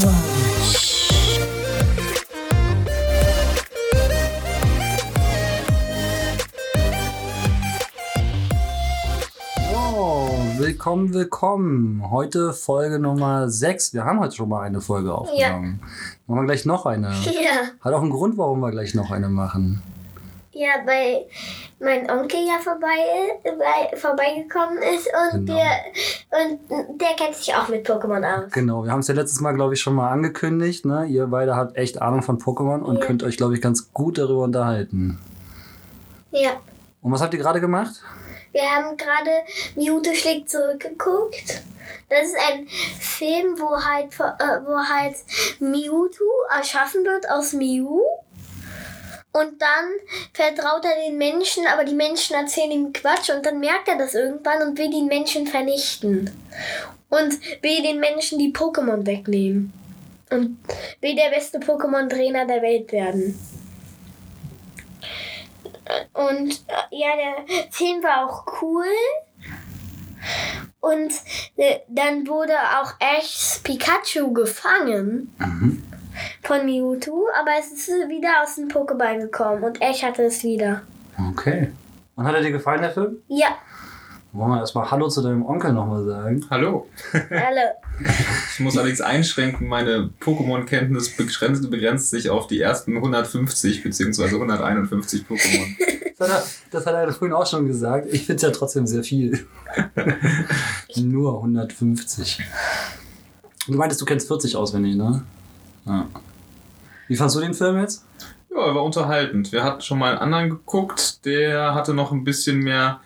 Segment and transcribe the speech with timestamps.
[0.00, 0.29] So,
[10.80, 12.10] willkommen, willkommen.
[12.10, 13.92] Heute Folge Nummer 6.
[13.92, 15.78] Wir haben heute schon mal eine Folge aufgenommen.
[16.26, 17.08] Machen wir gleich noch eine.
[17.26, 19.82] Ja, Hat auch einen Grund, warum wir gleich noch eine machen.
[20.52, 21.26] ja, weil
[21.80, 22.96] mein Onkel ja vorbei,
[23.44, 25.58] bei, vorbeigekommen ist und, Genau.
[25.58, 26.48] der,
[26.88, 28.50] und der kennt sich auch mit Pokémon aus.
[28.50, 30.86] Genau, wir haben es ja letztes Mal, glaube ich, schon mal angekündigt.
[30.86, 31.04] Ne?
[31.04, 33.04] Ihr beide habt echt Ahnung von Pokémon und Ja.
[33.04, 35.18] könnt euch, glaube ich, ganz gut darüber unterhalten.
[36.30, 36.52] Ja,
[37.02, 38.02] Und was habt ihr gerade gemacht?
[38.52, 39.30] Wir haben gerade
[39.76, 41.62] Mewtwo schlägt zurückgeguckt.
[42.08, 45.16] Das ist ein Film, wo halt, äh, wo halt
[45.60, 48.00] Mewtwo erschaffen wird aus Mew.
[49.32, 49.86] Und dann
[50.32, 54.14] vertraut er den Menschen, aber die Menschen erzählen ihm Quatsch und dann merkt er das
[54.14, 56.30] irgendwann und will die Menschen vernichten.
[57.08, 59.72] Und will den Menschen die Pokémon wegnehmen.
[60.30, 60.58] Und
[61.00, 63.38] will der beste Pokémon-Trainer der Welt werden.
[66.14, 68.84] Und äh, ja, der Film war auch cool.
[70.80, 71.12] Und
[71.56, 75.82] äh, dann wurde auch Ash Pikachu gefangen Mhm.
[76.42, 80.82] von Mewtwo, aber es ist wieder aus dem Pokéball gekommen und Ash hatte es wieder.
[81.30, 81.70] Okay.
[82.16, 83.22] Und hat er dir gefallen, der Film?
[83.28, 83.56] Ja,
[84.32, 86.46] Wollen wir erstmal Hallo zu deinem Onkel nochmal sagen?
[86.50, 86.86] Hallo.
[87.12, 87.74] alle.
[88.54, 94.24] Ich muss allerdings einschränken, meine Pokémon-Kenntnis begrenzt, begrenzt sich auf die ersten 150 bzw.
[94.24, 95.66] 151 Pokémon.
[96.18, 98.08] Das hat er, das hat er vorhin auch schon gesagt.
[98.12, 99.46] Ich finde es ja trotzdem sehr viel.
[100.96, 102.42] Nur 150.
[103.66, 105.22] Du meintest, du kennst 40 auswendig, ne?
[105.86, 106.06] Ja.
[107.08, 108.04] Wie fandst du den Film jetzt?
[108.50, 109.52] Ja, er war unterhaltend.
[109.52, 113.00] Wir hatten schon mal einen anderen geguckt, der hatte noch ein bisschen mehr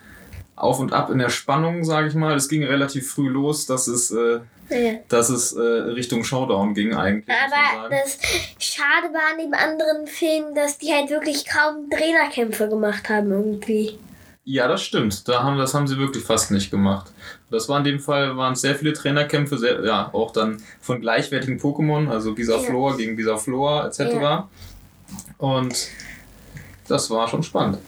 [0.56, 2.34] auf und ab in der Spannung, sage ich mal.
[2.36, 4.94] Es ging relativ früh los, dass es, äh, Ja.
[5.08, 7.36] dass es äh, Richtung Showdown ging eigentlich.
[7.36, 8.18] Aber das
[8.58, 13.98] Schade war an dem anderen Film, dass die halt wirklich kaum Trainerkämpfe gemacht haben irgendwie.
[14.46, 15.26] Ja, das stimmt.
[15.26, 17.10] Da haben, das haben sie wirklich fast nicht gemacht.
[17.50, 21.58] Das war in dem Fall, waren sehr viele Trainerkämpfe, sehr, ja, auch dann von gleichwertigen
[21.58, 24.00] Pokémon, also Bisaflor gegen Bisaflor etc.
[24.20, 24.48] Ja.
[25.38, 25.88] Und
[26.88, 27.78] das war schon spannend.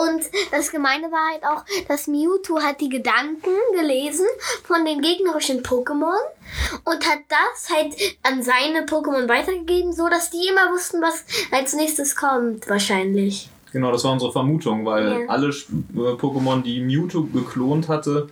[0.00, 4.26] Und das Gemeine war halt auch, dass Mewtwo hat die Gedanken gelesen
[4.64, 6.16] von den gegnerischen Pokémon
[6.84, 11.74] und hat das halt an seine Pokémon weitergegeben, so dass die immer wussten, was als
[11.74, 13.50] nächstes kommt, wahrscheinlich.
[13.72, 15.28] Genau, das war unsere Vermutung, weil Ja.
[15.28, 15.52] alle äh,
[15.94, 18.28] Pokémon, die Mewtwo geklont hatte,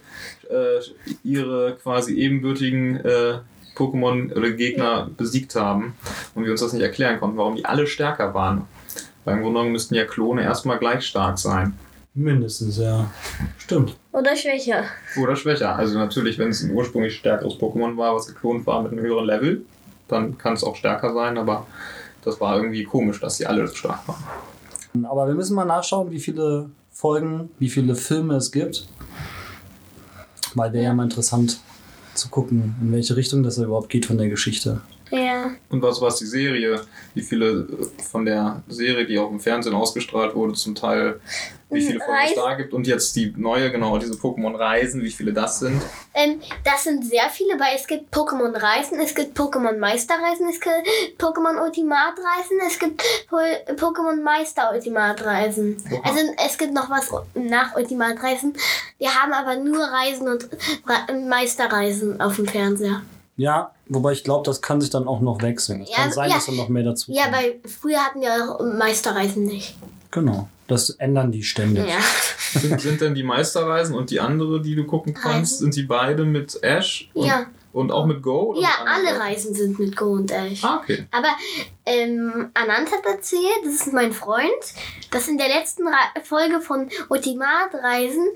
[0.51, 0.81] äh,
[1.23, 3.39] ihre quasi ebenbürtigen äh,
[3.77, 5.95] Pokémon oder Gegner besiegt haben
[6.35, 8.67] und wir uns das nicht erklären konnten, warum die alle stärker waren.
[9.29, 11.75] Weil im Grunde müssten ja Klone erstmal gleich stark sein.
[12.15, 13.11] Mindestens, ja.
[13.59, 13.95] Stimmt.
[14.11, 14.85] Oder schwächer.
[15.23, 15.77] Oder schwächer.
[15.77, 19.27] Also natürlich, wenn es ein ursprünglich stärkeres Pokémon war, was geklont war mit einem höheren
[19.27, 19.67] Level,
[20.09, 21.67] dann kann es auch stärker sein, aber
[22.25, 25.05] das war irgendwie komisch, dass sie alle so stark waren.
[25.05, 28.89] Aber wir müssen mal nachschauen, wie viele Folgen, wie viele Filme es gibt.
[30.55, 31.61] Weil wäre ja mal interessant
[32.15, 34.81] zu gucken, in welche Richtung das überhaupt geht von der Geschichte.
[35.11, 35.51] Ja.
[35.71, 36.81] Und was war es die Serie?
[37.15, 37.67] Wie viele
[38.11, 41.21] von der Serie, die auch im Fernsehen ausgestrahlt wurde, zum Teil,
[41.71, 42.43] wie viele Folgen es Reisen.
[42.43, 45.83] da gibt und jetzt die neue, genau, diese Pokémon-Reisen, wie viele das sind.
[46.15, 50.61] Ähm, das sind sehr viele, weil es gibt Pokémon Reisen, es gibt Pokémon Meisterreisen, es
[50.61, 53.37] gibt Pokémon Ultimatreisen, es gibt Po-
[53.75, 55.77] Pokémon Meister Ultimatreisen.
[55.93, 56.01] Oha.
[56.05, 58.55] Also es gibt noch was nach Ultimatreisen.
[58.99, 60.49] Wir haben aber nur Reisen und
[61.29, 63.03] Meisterreisen auf dem Fernseher.
[63.39, 65.81] Ja, wobei ich glaube, das kann sich dann auch noch wechseln.
[65.83, 66.35] Es Ja, kann sein, ja.
[66.35, 67.37] dass dann noch mehr dazu Ja, kommt.
[67.37, 69.77] weil früher hatten wir auch Meisterreisen nicht.
[70.11, 70.49] Genau.
[70.67, 71.89] Das ändern die ständig.
[71.89, 71.97] Ja.
[72.61, 75.59] Sind, sind denn die Meisterreisen und die andere, die du gucken kannst, Reisen.
[75.73, 77.45] sind die beide mit Ash und, Ja.
[77.75, 78.53] und auch mit Go?
[78.53, 80.65] Oder Ja, alle Reisen sind mit Go und Ash.
[80.65, 81.07] Ah, okay.
[81.11, 81.29] Aber
[81.85, 84.49] ähm, Anand hat erzählt, das ist mein Freund,
[85.11, 88.27] dass in der letzten Re Folge von Ultimat-Reisen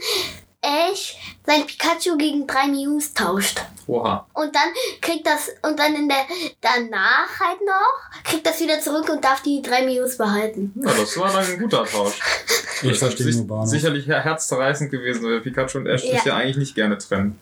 [0.62, 3.60] Ash sein Pikachu gegen drei Mews tauscht.
[3.88, 4.26] Oha.
[4.32, 4.68] Und dann
[5.00, 6.24] kriegt das, und dann in der,
[6.60, 10.72] danach halt noch, kriegt das wieder zurück und darf die drei Mews behalten.
[10.76, 12.20] Ja, das war dann ein guter Tausch.
[12.82, 13.68] Ich Das verstehe ist nur Bahnhof.
[13.68, 16.14] Sicherlich her- herzzerreißend gewesen, weil Pikachu und Ash Ja.
[16.14, 17.38] sich ja eigentlich nicht gerne trennen.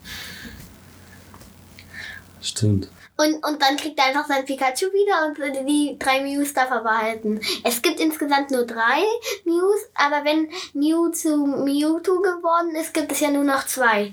[2.40, 2.88] Stimmt.
[3.20, 6.82] Und, und dann kriegt er einfach sein Pikachu wieder und die drei Mews darf er
[6.82, 7.38] behalten.
[7.64, 9.02] Es gibt insgesamt nur drei
[9.44, 14.12] Mews, aber wenn Mew zu Mewtwo geworden ist, gibt es ja nur noch zwei.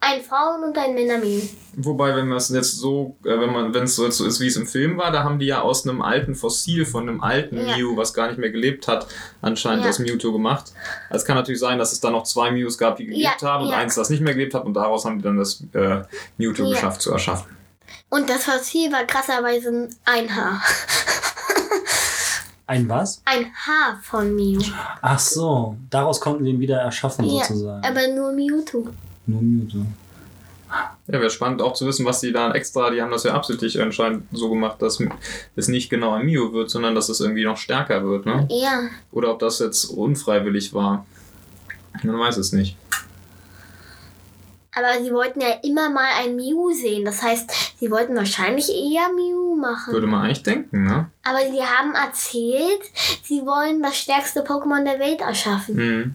[0.00, 1.40] Ein Frauen- und ein Männer-Mew.
[1.76, 4.66] Wobei, wenn es jetzt so, äh, wenn man, wenn es so ist, wie es im
[4.66, 7.76] Film war, da haben die ja aus einem alten Fossil von einem alten Ja.
[7.78, 9.06] Mew, was gar nicht mehr gelebt hat,
[9.40, 9.88] anscheinend Ja.
[9.88, 10.72] das Mewtwo gemacht.
[11.08, 13.48] Also es kann natürlich sein, dass es da noch zwei Mews gab, die gelebt Ja,
[13.48, 16.02] haben und eins, das nicht mehr gelebt hat und daraus haben die dann das äh,
[16.36, 17.63] Mewtwo geschafft zu erschaffen.
[18.14, 20.62] Und das Fossil war krasserweise ein Haar.
[22.66, 23.20] Ein was?
[23.24, 24.62] Ein Haar von Mew.
[25.02, 27.84] Ach so, daraus konnten wir ihn wieder erschaffen Ja, sozusagen.
[27.84, 28.88] aber nur Mewtwo.
[29.26, 29.84] Nur Mewtwo.
[30.70, 33.82] Ja, wäre spannend auch zu wissen, was die da extra, die haben das ja absichtlich
[33.82, 35.02] anscheinend so gemacht, dass
[35.56, 38.46] es nicht genau ein Mew wird, sondern dass es irgendwie noch stärker wird, ne?
[38.48, 38.82] Ja.
[39.10, 41.04] Oder ob das jetzt unfreiwillig war.
[42.04, 42.76] Man weiß es nicht.
[44.76, 47.04] Aber sie wollten ja immer mal ein Mew sehen.
[47.04, 49.92] Das heißt, sie wollten wahrscheinlich eher Mew machen.
[49.92, 51.10] Würde man eigentlich denken, ne?
[51.22, 52.82] Aber sie haben erzählt,
[53.22, 55.76] sie wollen das stärkste Pokémon der Welt erschaffen.
[55.76, 56.14] Mhm.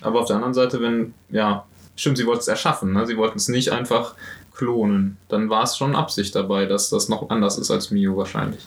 [0.00, 1.64] Aber auf der anderen Seite, wenn, ja,
[1.96, 3.06] stimmt, sie wollten es erschaffen, ne?
[3.06, 4.14] Sie wollten es nicht einfach
[4.54, 5.16] klonen.
[5.28, 8.66] Dann war es schon Absicht dabei, dass das noch anders ist als Mew wahrscheinlich.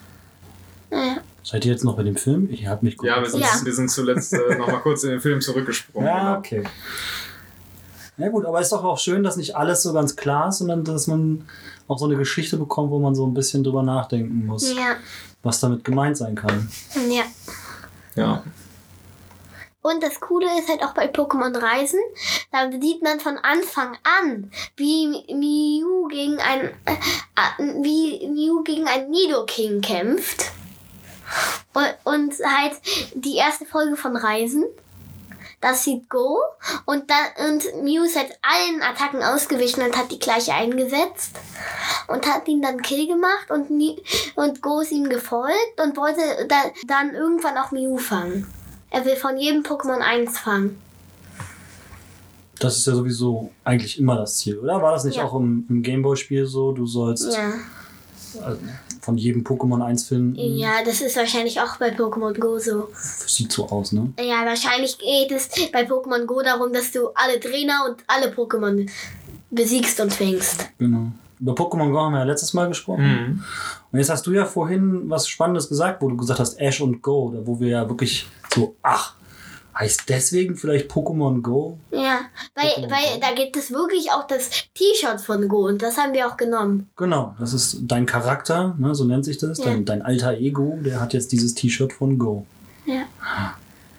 [0.91, 1.17] Ja.
[1.43, 2.47] Seid ihr jetzt noch bei dem Film?
[2.51, 3.47] Ich habe mich gut Ja, wir sind, Ja.
[3.63, 6.07] wir sind zuletzt äh, nochmal kurz in den Film zurückgesprungen.
[6.07, 6.38] Ja, genau.
[6.38, 6.63] okay.
[8.21, 10.83] Ja gut, aber ist doch auch schön, dass nicht alles so ganz klar ist, sondern
[10.83, 11.47] dass man
[11.88, 14.95] auch so eine Geschichte bekommt, wo man so ein bisschen drüber nachdenken muss, Ja.
[15.44, 16.69] was damit gemeint sein kann.
[17.09, 17.23] ja.
[18.15, 18.44] Ja.
[19.83, 22.00] Und das Coole ist halt auch bei Pokémon Reisen,
[22.51, 28.85] da sieht man von Anfang an, wie Mew gegen ein äh, äh, wie Mew gegen
[28.88, 30.51] ein Nidoking kämpft.
[31.74, 32.74] Und, und halt
[33.15, 34.65] die erste Folge von Reisen.
[35.61, 36.39] Das sieht Go
[36.85, 41.35] und dann und Mew ist halt allen Attacken ausgewichen und hat die gleiche eingesetzt
[42.07, 43.69] und hat ihn dann Kill gemacht und
[44.35, 46.55] und Go ist ihm gefolgt und wollte da,
[46.87, 48.47] dann irgendwann auch Mew fangen.
[48.89, 50.81] Er will von jedem Pokémon eins fangen.
[52.59, 54.81] Das ist ja sowieso eigentlich immer das Ziel, oder?
[54.81, 55.23] War das nicht Ja.
[55.25, 56.71] auch im, im Gameboy-Spiel so?
[56.73, 57.53] Du sollst Ja.
[58.43, 58.59] also,
[59.01, 60.36] von jedem Pokémon eins finden.
[60.36, 62.89] Ja, das ist wahrscheinlich auch bei Pokémon Go so.
[62.94, 64.13] Sieht so aus, ne?
[64.19, 68.89] Ja, wahrscheinlich geht es bei Pokémon Go darum, dass du alle Trainer und alle Pokémon
[69.50, 70.69] besiegst und fängst.
[70.77, 71.12] Genau.
[71.39, 73.03] Über Pokémon Go haben wir ja letztes Mal gesprochen.
[73.03, 73.44] Mhm.
[73.92, 77.01] Und jetzt hast du ja vorhin was Spannendes gesagt, wo du gesagt hast Ash und
[77.01, 79.15] Go, da wo wir ja wirklich so, ach,
[79.81, 81.77] heißt deswegen vielleicht Pokémon Go?
[81.91, 82.21] Ja,
[82.55, 83.19] weil, weil Go.
[83.21, 86.89] da gibt es wirklich auch das T-Shirt von Go und das haben wir auch genommen.
[86.95, 89.65] Genau, das ist dein Charakter, ne, so nennt sich das, Ja.
[89.65, 92.45] dein, dein alter Ego, der hat jetzt dieses T-Shirt von Go.
[92.85, 93.03] Ja.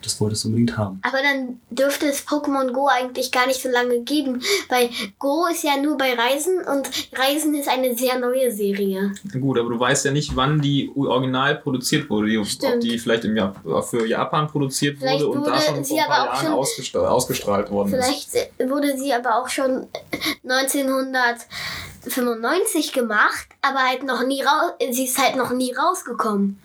[0.02, 1.00] Das wolltest du unbedingt haben.
[1.02, 5.62] Aber dann dürfte es Pokémon Go eigentlich gar nicht so lange geben, weil Go ist
[5.62, 9.12] ja nur bei Reisen und Reisen ist eine sehr neue Serie.
[9.40, 12.28] Gut, aber du weißt ja nicht, wann die original produziert wurde.
[12.28, 12.82] Die, ob Stimmt.
[12.82, 13.56] die vielleicht im Jap
[13.88, 16.34] für Japan produziert Vielleicht wurde und da wurde schon vor sie ein paar aber auch
[16.34, 18.04] Jahren schon- ausgestra ausgestrahlt worden ist.
[18.04, 19.86] Vielleicht äh, wurde sie aber auch schon
[20.44, 24.72] 1995 gemacht, aber halt noch nie raus.
[24.90, 26.58] Sie ist halt noch nie rausgekommen.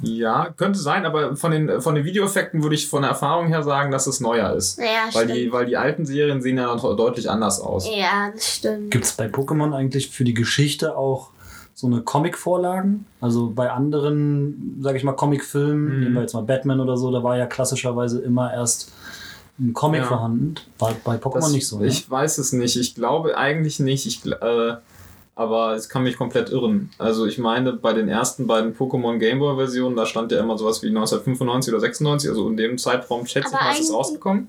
[0.00, 3.62] Ja, könnte sein, aber von den, von den Videoeffekten würde ich von der Erfahrung her
[3.62, 4.78] sagen, dass es neuer ist.
[4.78, 5.34] Ja, Weil stimmt.
[5.38, 7.86] die, weil die alten Serien sehen ja noch deutlich anders aus.
[7.94, 8.90] ja, das stimmt.
[8.90, 11.28] Gibt es bei Pokémon eigentlich für die Geschichte auch
[11.74, 13.04] so eine Comic-Vorlagen?
[13.20, 16.00] Also bei anderen, sage ich mal, Comic-Filmen, Mhm.
[16.00, 18.90] nehmen wir jetzt mal Batman oder so, da war ja klassischerweise immer erst
[19.60, 20.06] ein Comic Ja.
[20.08, 20.54] vorhanden.
[20.78, 21.86] War bei Pokémon Das, nicht so, ne?
[21.86, 22.76] Ich weiß es nicht.
[22.76, 24.06] Ich glaube eigentlich nicht.
[24.06, 24.74] Ich, äh,
[25.34, 26.90] aber es kann mich komplett irren.
[26.98, 30.82] Also ich meine, bei den ersten beiden Pokémon Gameboy Versionen, da stand ja immer sowas
[30.82, 34.48] wie 1995 oder 96, also in dem Zeitraum schätze ich mal, ist es rausgekommen.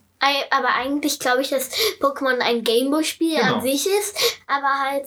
[0.51, 3.55] Aber eigentlich glaube ich, dass Pokémon ein Gameboy-Spiel Genau.
[3.55, 4.15] an sich ist,
[4.47, 5.03] aber halt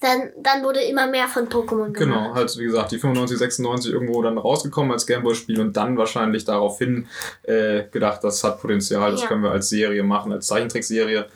[0.00, 1.94] dann, dann wurde immer mehr von Pokémon gemacht.
[1.94, 6.44] Genau, halt wie gesagt, die 95, 96 irgendwo dann rausgekommen als Gameboy-Spiel und dann wahrscheinlich
[6.44, 7.06] daraufhin
[7.44, 9.28] äh, gedacht, das hat Potenzial, das Ja.
[9.28, 11.26] können wir als Serie machen, als Zeichentrickserie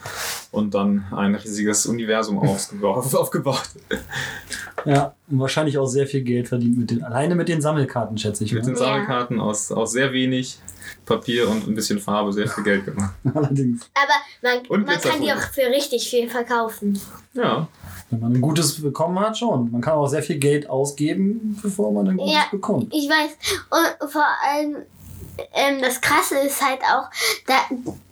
[0.51, 2.39] und dann ein riesiges Universum
[2.83, 3.63] aufgebaut.
[4.85, 8.45] Ja, und wahrscheinlich auch sehr viel Geld verdient mit den, alleine mit den Sammelkarten, schätze
[8.45, 8.53] ich.
[8.53, 8.79] Mit den Ne?
[8.81, 8.85] Ja.
[8.87, 10.59] Sammelkarten aus, aus sehr wenig
[11.07, 13.15] Papier und ein bisschen Farbe sehr viel Geld gemacht.
[13.35, 16.99] Allerdings, Aber man, Und man kann die auch für richtig viel verkaufen.
[17.35, 17.69] Ja,
[18.11, 19.71] wenn man ein gutes bekommen hat, schon.
[19.71, 22.47] Man kann auch sehr viel Geld ausgeben, bevor man ein gutes Ja.
[22.51, 22.93] bekommt.
[22.95, 23.31] Ich weiß.
[23.71, 24.77] Und vor allem,
[25.55, 27.11] ähm, das Krasse ist halt auch,
[27.47, 27.55] da,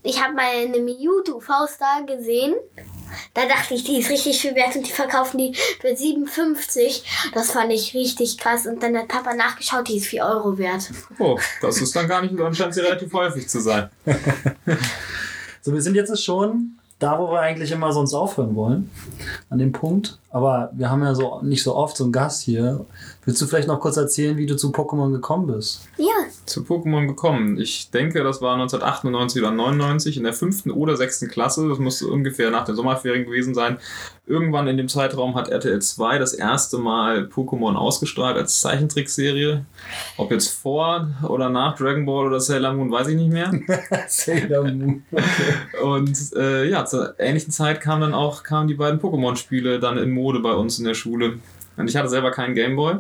[0.02, 2.54] ich habe mal eine Mewtwo-Faust da gesehen.
[3.34, 7.04] Da dachte ich, die ist richtig viel wert und die verkaufen die für 57.
[7.32, 8.66] Das fand ich richtig krass.
[8.66, 10.90] Und dann hat Papa nachgeschaut, die ist 4 Euro wert.
[11.18, 13.90] oh, das ist dann gar nicht, dann scheint sie relativ häufig zu sein.
[15.66, 18.88] So, wir sind jetzt schon da, wo wir eigentlich immer sonst aufhören wollen.
[19.50, 20.16] An dem Punkt.
[20.36, 22.84] Aber wir haben ja so nicht so oft so einen Gast hier.
[23.24, 25.88] Willst du vielleicht noch kurz erzählen, wie du zu Pokémon gekommen bist?
[25.96, 26.12] Ja,
[26.44, 27.58] zu Pokémon gekommen.
[27.58, 31.66] Ich denke, das war 1998 oder 99 in der fünften oder sechsten Klasse.
[31.70, 33.78] Das musste ungefähr nach den Sommerferien gewesen sein.
[34.26, 39.64] Irgendwann in dem Zeitraum hat RTL 2 das erste Mal Pokémon ausgestrahlt als Zeichentrickserie.
[40.18, 43.52] Ob jetzt vor oder nach Dragon Ball oder Sailor Moon, weiß ich nicht mehr.
[44.08, 45.04] Sailor Moon.
[45.82, 50.10] Und äh, ja, zur ähnlichen Zeit kamen dann auch kamen die beiden Pokémon-Spiele dann in
[50.26, 51.38] Mode bei uns in der Schule.
[51.76, 52.98] Und ich hatte selber keinen Gameboy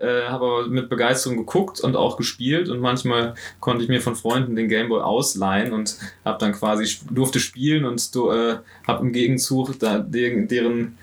[0.00, 4.16] äh, habe aber mit Begeisterung geguckt und auch gespielt und manchmal konnte ich mir von
[4.16, 9.78] Freunden den Gameboy ausleihen und habe dann quasi durfte spielen und äh, habe im Gegenzug
[9.78, 10.96] da, deren, deren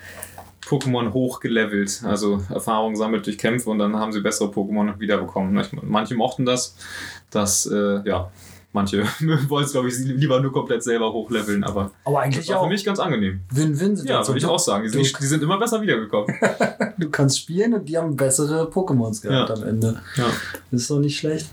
[0.65, 5.63] Pokémon hochgelevelt, also Erfahrung sammelt durch Kämpfe und dann haben sie bessere Pokémon wiederbekommen.
[5.83, 6.75] Manche mochten das,
[7.29, 8.31] das äh, ja
[8.73, 9.03] Manche
[9.47, 12.69] wollen es, glaube ich, lieber nur komplett selber hochleveln, aber, aber eigentlich war auch für
[12.69, 13.39] mich ganz angenehm.
[13.51, 14.07] Win-Win-Situation.
[14.23, 14.83] Ja, würde ich auch sagen.
[14.83, 16.27] Die sind, die sind immer besser wiedergekommen.
[16.97, 19.55] du kannst spielen und die haben bessere Pokémons gehabt Ja.
[19.55, 20.01] am Ende.
[20.15, 20.25] ja.
[20.69, 21.47] Das ist doch nicht schlecht.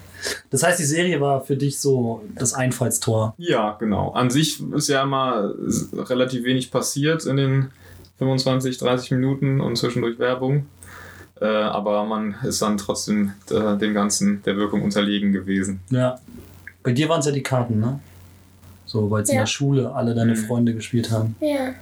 [0.50, 3.34] Das heißt, die Serie war für dich so das Einfallstor.
[3.38, 4.12] ja, genau.
[4.12, 5.52] An sich ist ja immer
[5.94, 7.70] relativ wenig passiert in den
[8.18, 10.66] 25, 30 Minuten und zwischendurch Werbung.
[11.40, 15.80] Äh, aber man ist dann trotzdem äh, dem Ganzen der Wirkung unterlegen gewesen.
[15.90, 16.18] Ja.
[16.84, 17.98] Bei dir waren es ja die Karten, ne?
[18.86, 19.40] So, weil in Ja.
[19.40, 20.44] der Schule alle deine Mhm.
[20.46, 21.34] Freunde gespielt haben.
[21.40, 21.74] ja.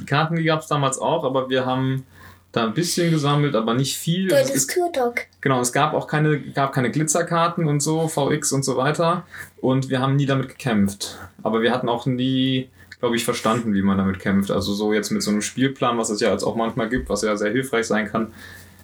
[0.00, 2.04] Die Karten, die gab es damals auch, aber wir haben
[2.52, 4.28] da ein bisschen gesammelt, aber nicht viel.
[4.32, 5.16] Es hattest ist, Turtok.
[5.42, 9.24] genau, es gab auch keine, gab keine Glitzerkarten und so, VX und so weiter.
[9.60, 11.18] Und wir haben nie damit gekämpft.
[11.42, 12.70] Aber wir hatten auch nie,
[13.00, 14.50] glaube ich, verstanden, wie man damit kämpft.
[14.50, 17.20] Also so jetzt mit so einem Spielplan, was es ja jetzt auch manchmal gibt, was
[17.20, 18.32] ja sehr hilfreich sein kann,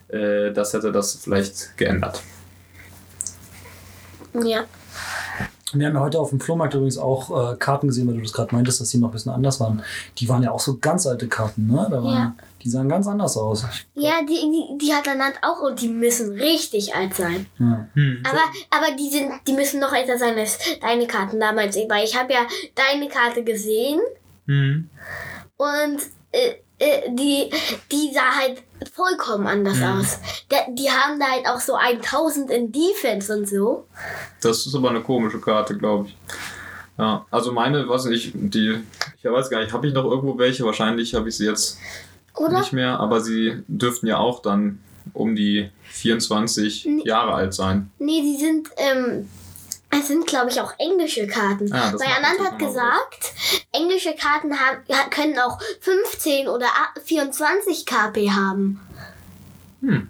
[0.09, 2.21] äh, das hätte das vielleicht geändert.
[4.35, 4.65] Ja.
[5.75, 8.33] Wir haben ja heute auf dem Flohmarkt übrigens auch äh, Karten gesehen, weil du das
[8.33, 9.83] gerade meintest, dass die noch ein bisschen anders waren.
[10.19, 11.87] Die waren ja auch so ganz alte Karten, ne?
[11.91, 12.35] Da waren, Ja.
[12.63, 13.65] Die sahen ganz anders aus.
[13.95, 17.47] Ja, die, die, die hat er Nand auch und die müssen richtig alt sein.
[17.59, 17.89] Ja.
[18.23, 22.17] Aber, aber die sind, die müssen noch älter sein als deine Karten damals, weil ich
[22.17, 22.41] habe ja
[22.75, 24.01] deine Karte gesehen
[24.47, 24.89] Hm.
[25.57, 25.99] und
[26.33, 27.49] äh, äh, die,
[27.91, 28.63] die sah halt
[29.03, 29.85] vollkommen anders Mhm.
[30.01, 30.19] aus.
[30.49, 33.87] Da, die haben da halt auch so 1000 in Defense und so.
[34.41, 36.17] Das ist aber eine komische Karte, glaube ich.
[36.99, 38.79] Ja, also meine, was nicht, die,
[39.19, 40.65] ich weiß gar nicht, habe ich noch irgendwo welche?
[40.65, 41.79] Wahrscheinlich habe ich sie jetzt
[42.37, 42.59] Oder?
[42.61, 44.79] nicht mehr, aber sie dürften ja auch dann
[45.15, 47.03] um die 24 Nee.
[47.05, 47.91] Jahre alt sein.
[47.99, 49.29] Nee, die sind, ähm,
[49.91, 51.73] es sind, glaube ich, auch englische Karten.
[51.73, 53.33] Ah, Weil Anand hat gesagt,
[53.73, 54.79] englische Karten haben,
[55.11, 58.81] können auch 15 oder a- 24 KP haben.
[59.83, 60.09] Hm.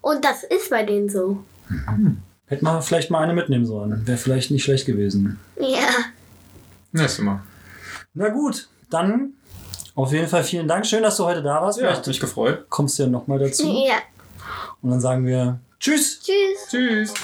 [0.00, 1.42] Und das ist bei denen so.
[1.68, 2.18] Mhm.
[2.46, 4.06] Hätte man vielleicht mal eine mitnehmen sollen.
[4.06, 5.38] Wäre vielleicht nicht schlecht gewesen.
[5.58, 5.88] Ja.
[6.92, 7.40] Nächstes Mal.
[8.12, 9.32] Na gut, dann
[9.94, 10.84] auf jeden Fall vielen Dank.
[10.84, 11.80] Schön, dass du heute da warst.
[11.80, 12.66] Ja, hat mich gefreut.
[12.68, 13.66] Kommst du ja nochmal dazu.
[13.66, 13.96] Ja.
[14.82, 16.20] Und dann sagen wir Tschüss.
[16.20, 16.68] Tschüss.
[16.68, 17.14] Tschüss.